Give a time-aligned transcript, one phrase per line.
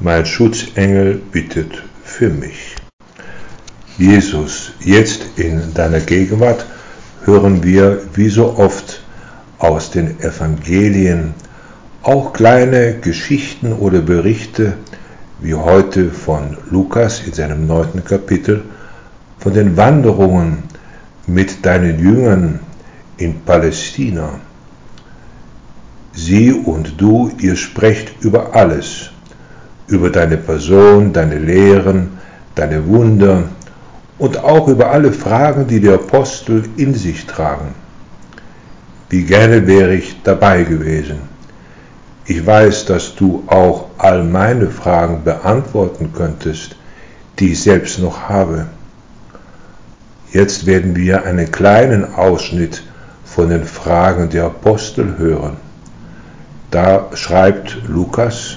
[0.00, 2.76] mein Schutzengel bittet für mich.
[3.98, 6.66] Jesus, jetzt in deiner Gegenwart
[7.24, 9.02] hören wir wie so oft
[9.58, 11.34] aus den Evangelien
[12.02, 14.74] auch kleine Geschichten oder Berichte,
[15.40, 18.64] wie heute von Lukas in seinem neunten Kapitel,
[19.38, 20.64] von den Wanderungen
[21.26, 22.60] mit deinen Jüngern
[23.16, 24.40] in Palästina.
[26.12, 29.10] Sie und du, ihr sprecht über alles,
[29.88, 32.18] über deine Person, deine Lehren,
[32.54, 33.44] deine Wunder
[34.18, 37.74] und auch über alle Fragen, die die Apostel in sich tragen.
[39.08, 41.18] Wie gerne wäre ich dabei gewesen.
[42.24, 46.74] Ich weiß, dass du auch all meine Fragen beantworten könntest,
[47.38, 48.66] die ich selbst noch habe.
[50.32, 52.82] Jetzt werden wir einen kleinen Ausschnitt
[53.24, 55.56] von den Fragen der Apostel hören.
[56.72, 58.56] Da schreibt Lukas,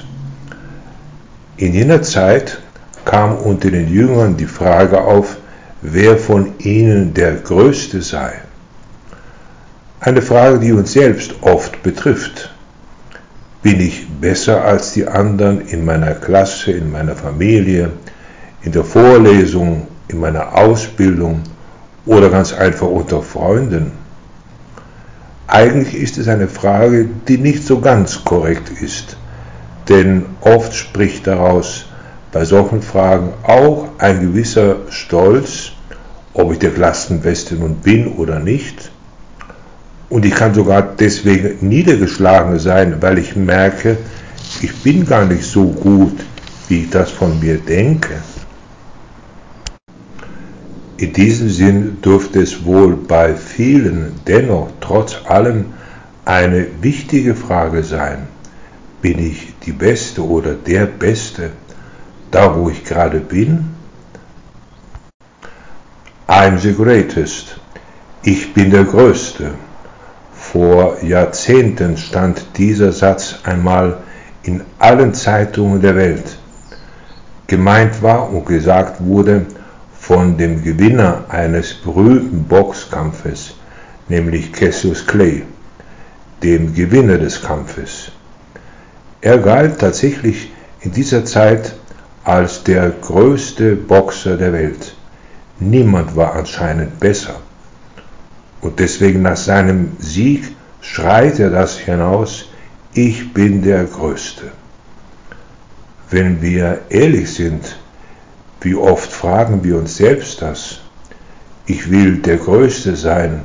[1.60, 2.58] in jener Zeit
[3.04, 5.36] kam unter den Jüngern die Frage auf,
[5.82, 8.32] wer von ihnen der Größte sei.
[10.00, 12.56] Eine Frage, die uns selbst oft betrifft.
[13.62, 17.92] Bin ich besser als die anderen in meiner Klasse, in meiner Familie,
[18.62, 21.42] in der Vorlesung, in meiner Ausbildung
[22.06, 23.92] oder ganz einfach unter Freunden?
[25.48, 29.18] Eigentlich ist es eine Frage, die nicht so ganz korrekt ist
[29.90, 31.86] denn oft spricht daraus
[32.32, 35.72] bei solchen Fragen auch ein gewisser Stolz,
[36.34, 38.92] ob ich der Klassenbeste nun bin oder nicht.
[40.10, 43.98] Und ich kann sogar deswegen niedergeschlagen sein, weil ich merke,
[44.62, 46.18] ich bin gar nicht so gut,
[46.68, 48.22] wie ich das von mir denke.
[50.98, 55.66] In diesem Sinn dürfte es wohl bei vielen dennoch trotz allem
[56.26, 58.28] eine wichtige Frage sein
[59.02, 61.52] bin ich die Beste oder der Beste
[62.32, 63.76] da, wo ich gerade bin?
[66.28, 67.60] I'm the greatest.
[68.22, 69.52] Ich bin der Größte.
[70.34, 73.98] Vor Jahrzehnten stand dieser Satz einmal
[74.44, 76.38] in allen Zeitungen der Welt.
[77.48, 79.46] Gemeint war und gesagt wurde
[80.00, 83.56] von dem Gewinner eines berühmten Boxkampfes,
[84.08, 85.44] nämlich Cassius Clay,
[86.42, 88.12] dem Gewinner des Kampfes.
[89.22, 91.74] Er galt tatsächlich in dieser Zeit
[92.24, 94.96] als der größte Boxer der Welt.
[95.60, 97.36] Niemand war anscheinend besser.
[98.62, 102.46] Und deswegen nach seinem Sieg schreit er das hinaus,
[102.94, 104.52] ich bin der Größte.
[106.10, 107.78] Wenn wir ehrlich sind,
[108.62, 110.80] wie oft fragen wir uns selbst das?
[111.66, 113.42] Ich will der Größte sein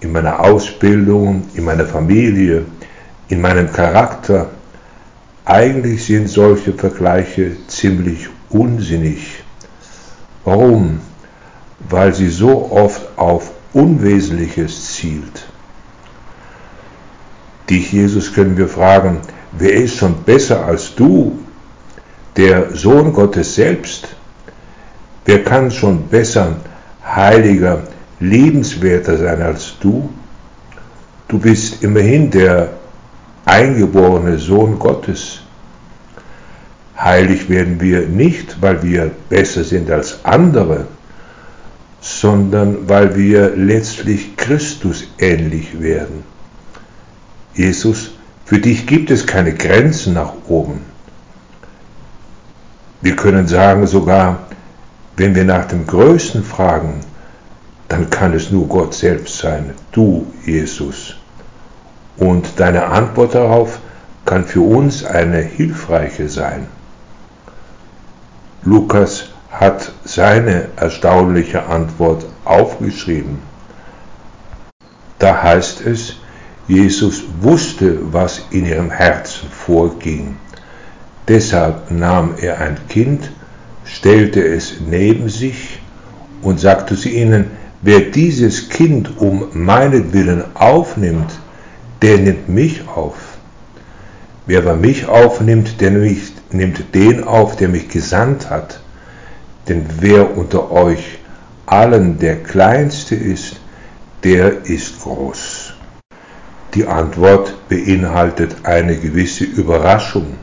[0.00, 2.64] in meiner Ausbildung, in meiner Familie,
[3.28, 4.48] in meinem Charakter,
[5.44, 9.42] eigentlich sind solche Vergleiche ziemlich unsinnig.
[10.44, 11.00] Warum?
[11.80, 15.46] Weil sie so oft auf Unwesentliches zielt.
[17.68, 19.20] Dich, Jesus, können wir fragen,
[19.52, 21.38] wer ist schon besser als du,
[22.36, 24.08] der Sohn Gottes selbst?
[25.24, 26.56] Wer kann schon besser,
[27.04, 27.84] heiliger,
[28.20, 30.10] liebenswerter sein als du?
[31.28, 32.70] Du bist immerhin der
[33.44, 35.40] eingeborene Sohn Gottes.
[36.98, 40.86] Heilig werden wir nicht, weil wir besser sind als andere,
[42.00, 46.24] sondern weil wir letztlich Christus ähnlich werden.
[47.54, 48.12] Jesus,
[48.44, 50.80] für dich gibt es keine Grenzen nach oben.
[53.00, 54.46] Wir können sagen sogar,
[55.16, 57.00] wenn wir nach dem Größten fragen,
[57.88, 61.16] dann kann es nur Gott selbst sein, du Jesus.
[62.16, 63.80] Und deine Antwort darauf
[64.24, 66.66] kann für uns eine hilfreiche sein.
[68.64, 73.38] Lukas hat seine erstaunliche Antwort aufgeschrieben.
[75.18, 76.16] Da heißt es,
[76.68, 80.36] Jesus wusste, was in ihrem Herzen vorging.
[81.28, 83.30] Deshalb nahm er ein Kind,
[83.84, 85.80] stellte es neben sich
[86.40, 87.50] und sagte zu ihnen,
[87.82, 91.30] wer dieses Kind um meinetwillen aufnimmt,
[92.02, 93.38] der nimmt mich auf.
[94.46, 98.80] Wer aber mich aufnimmt, der nimmt den auf, der mich gesandt hat.
[99.68, 101.18] Denn wer unter euch
[101.66, 103.60] allen der Kleinste ist,
[104.24, 105.74] der ist groß.
[106.74, 110.34] Die Antwort beinhaltet eine gewisse Überraschung.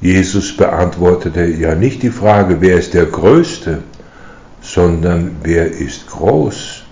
[0.00, 3.82] Jesus beantwortete ja nicht die Frage, wer ist der Größte,
[4.60, 6.82] sondern wer ist groß.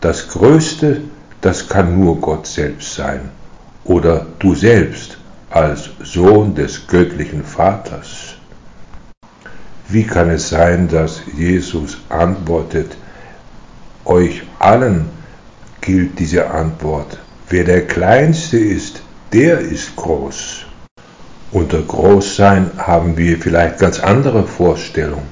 [0.00, 1.02] Das Größte,
[1.46, 3.30] das kann nur Gott selbst sein
[3.84, 5.16] oder du selbst
[5.48, 8.34] als Sohn des göttlichen Vaters.
[9.88, 12.96] Wie kann es sein, dass Jesus antwortet,
[14.04, 15.08] euch allen
[15.80, 17.16] gilt diese Antwort,
[17.48, 19.02] wer der Kleinste ist,
[19.32, 20.64] der ist groß.
[21.52, 25.28] Unter Großsein haben wir vielleicht ganz andere Vorstellungen,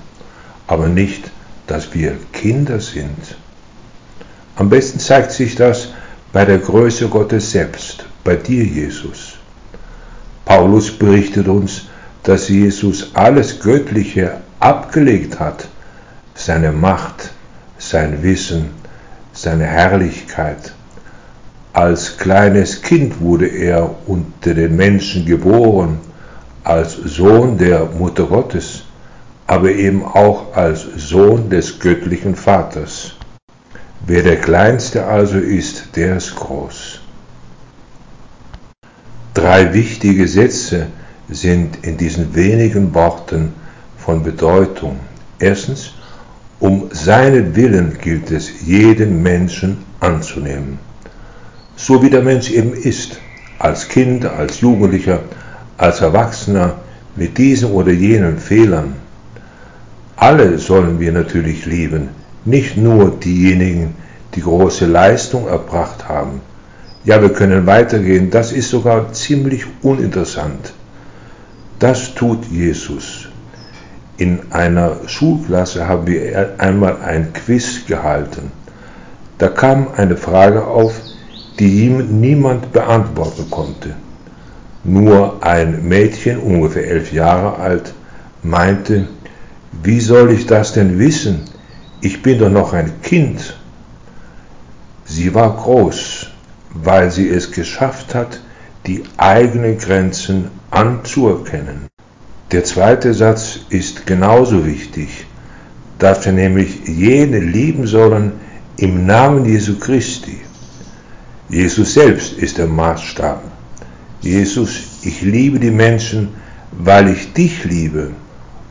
[0.69, 1.32] aber nicht,
[1.67, 3.34] dass wir Kinder sind.
[4.55, 5.88] Am besten zeigt sich das
[6.34, 9.38] bei der Größe Gottes selbst, bei dir Jesus.
[10.44, 11.82] Paulus berichtet uns,
[12.25, 15.69] dass Jesus alles Göttliche abgelegt hat,
[16.34, 17.31] seine Macht,
[17.78, 18.70] sein Wissen,
[19.32, 20.72] seine Herrlichkeit.
[21.72, 26.00] Als kleines Kind wurde er unter den Menschen geboren,
[26.64, 28.82] als Sohn der Mutter Gottes,
[29.46, 33.13] aber eben auch als Sohn des göttlichen Vaters.
[34.06, 37.00] Wer der Kleinste also ist, der ist groß.
[39.32, 40.88] Drei wichtige Sätze
[41.30, 43.54] sind in diesen wenigen Worten
[43.96, 45.00] von Bedeutung.
[45.38, 45.94] Erstens,
[46.60, 50.78] um seinen Willen gilt es, jeden Menschen anzunehmen.
[51.74, 53.18] So wie der Mensch eben ist,
[53.58, 55.20] als Kind, als Jugendlicher,
[55.78, 56.74] als Erwachsener,
[57.16, 58.96] mit diesen oder jenen Fehlern.
[60.16, 62.10] Alle sollen wir natürlich lieben,
[62.44, 63.94] nicht nur diejenigen,
[64.35, 66.41] die große Leistung erbracht haben.
[67.05, 70.73] Ja, wir können weitergehen, das ist sogar ziemlich uninteressant.
[71.79, 73.29] Das tut Jesus.
[74.17, 78.52] In einer Schulklasse haben wir einmal ein Quiz gehalten.
[79.38, 81.00] Da kam eine Frage auf,
[81.58, 83.96] die niemand beantworten konnte.
[84.85, 87.93] Nur ein Mädchen, ungefähr elf Jahre alt,
[88.43, 89.08] meinte,
[89.82, 91.43] wie soll ich das denn wissen?
[92.04, 93.56] Ich bin doch noch ein Kind.
[95.06, 96.26] Sie war groß,
[96.74, 98.40] weil sie es geschafft hat,
[98.86, 101.86] die eigenen Grenzen anzuerkennen.
[102.52, 105.24] Der zweite Satz ist genauso wichtig,
[105.98, 108.32] dass wir nämlich jene lieben sollen
[108.76, 110.42] im Namen Jesu Christi.
[111.48, 113.42] Jesus selbst ist der Maßstab.
[114.20, 116.34] Jesus, ich liebe die Menschen,
[116.70, 118.10] weil ich dich liebe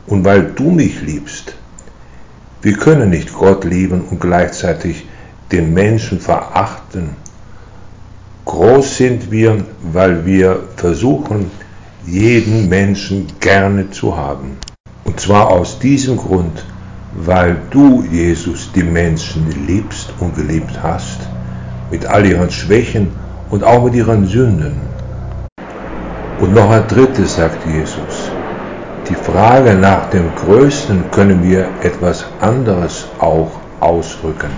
[0.06, 1.56] und weil du mich liebst.
[2.64, 5.04] Wir können nicht Gott lieben und gleichzeitig
[5.52, 7.10] den Menschen verachten.
[8.46, 11.50] Groß sind wir, weil wir versuchen,
[12.06, 14.56] jeden Menschen gerne zu haben.
[15.04, 16.64] Und zwar aus diesem Grund,
[17.12, 21.20] weil du, Jesus, die Menschen liebst und geliebt hast,
[21.90, 23.08] mit all ihren Schwächen
[23.50, 24.76] und auch mit ihren Sünden.
[26.40, 28.23] Und noch ein drittes sagt Jesus.
[29.08, 34.50] Die Frage nach dem Größten können wir etwas anderes auch ausdrücken.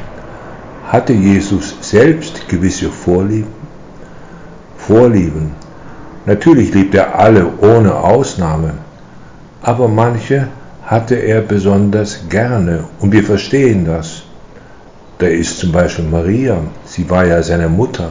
[0.88, 3.54] Hatte Jesus selbst gewisse Vorlieben?
[4.76, 5.52] Vorlieben
[6.26, 8.75] Natürlich liebt er alle ohne Ausnahme,
[9.62, 10.48] aber manche
[10.84, 14.22] hatte er besonders gerne und wir verstehen das.
[15.19, 18.10] Da ist zum Beispiel Maria, sie war ja seine Mutter.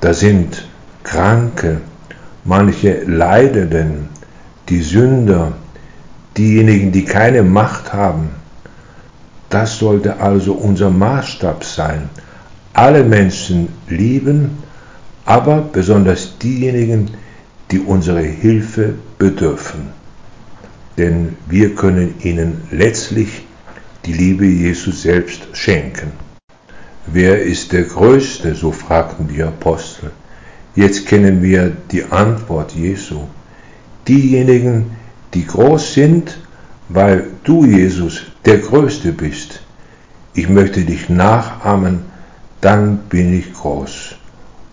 [0.00, 0.64] Da sind
[1.02, 1.78] Kranke,
[2.44, 4.08] manche Leidenden,
[4.70, 5.52] die Sünder,
[6.36, 8.30] diejenigen, die keine Macht haben.
[9.48, 12.08] Das sollte also unser Maßstab sein.
[12.72, 14.58] Alle Menschen lieben,
[15.24, 17.10] aber besonders diejenigen,
[17.70, 19.80] die unsere Hilfe bedürfen.
[20.96, 23.44] Denn wir können ihnen letztlich
[24.06, 26.12] die Liebe Jesus selbst schenken.
[27.06, 28.54] Wer ist der Größte?
[28.54, 30.12] so fragten die Apostel.
[30.76, 33.26] Jetzt kennen wir die Antwort Jesu.
[34.10, 34.96] Diejenigen,
[35.34, 36.36] die groß sind,
[36.88, 39.62] weil du, Jesus, der Größte bist.
[40.34, 42.00] Ich möchte dich nachahmen,
[42.60, 44.16] dann bin ich groß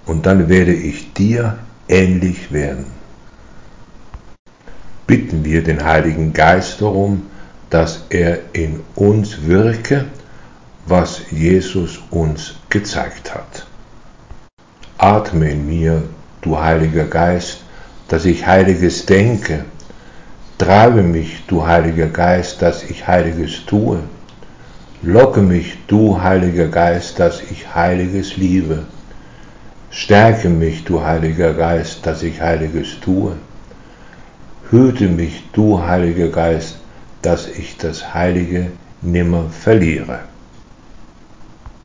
[0.08, 2.88] und dann werde ich dir ähnlich werden.
[5.06, 7.28] Bitten wir den Heiligen Geist darum,
[7.70, 10.06] dass er in uns wirke,
[10.88, 13.68] was Jesus uns gezeigt hat.
[14.98, 16.02] Atme in mir,
[16.42, 17.60] du Heiliger Geist,
[18.08, 19.66] dass ich Heiliges denke.
[20.58, 24.00] Treibe mich, du Heiliger Geist, dass ich Heiliges tue.
[25.04, 28.86] Locke mich, du Heiliger Geist, dass ich Heiliges liebe.
[29.92, 33.34] Stärke mich, du Heiliger Geist, dass ich Heiliges tue.
[34.70, 36.78] Hüte mich, du Heiliger Geist,
[37.22, 38.68] dass ich das Heilige
[39.02, 40.20] nimmer verliere.